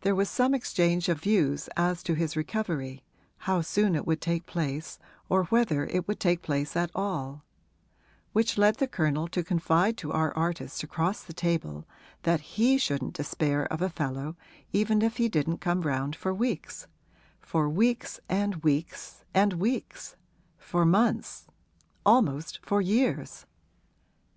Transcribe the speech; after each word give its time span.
There 0.00 0.16
was 0.16 0.28
some 0.28 0.54
exchange 0.56 1.08
of 1.08 1.20
views 1.20 1.68
as 1.76 2.02
to 2.02 2.14
his 2.14 2.34
recovery 2.36 3.04
how 3.46 3.60
soon 3.60 3.94
it 3.94 4.04
would 4.04 4.20
take 4.20 4.44
place 4.44 4.98
or 5.28 5.44
whether 5.44 5.84
it 5.86 6.08
would 6.08 6.18
take 6.18 6.42
place 6.42 6.74
at 6.74 6.90
all; 6.96 7.44
which 8.32 8.58
led 8.58 8.78
the 8.78 8.88
Colonel 8.88 9.28
to 9.28 9.44
confide 9.44 9.96
to 9.98 10.10
our 10.10 10.36
artist 10.36 10.82
across 10.82 11.22
the 11.22 11.32
table 11.32 11.86
that 12.24 12.40
he 12.40 12.76
shouldn't 12.76 13.14
despair 13.14 13.66
of 13.72 13.80
a 13.80 13.88
fellow 13.88 14.34
even 14.72 15.00
if 15.00 15.18
he 15.18 15.28
didn't 15.28 15.58
come 15.58 15.82
round 15.82 16.16
for 16.16 16.34
weeks 16.34 16.88
for 17.38 17.68
weeks 17.68 18.18
and 18.28 18.64
weeks 18.64 19.22
and 19.32 19.52
weeks 19.52 20.16
for 20.58 20.84
months, 20.84 21.46
almost 22.04 22.58
for 22.66 22.80
years. 22.82 23.46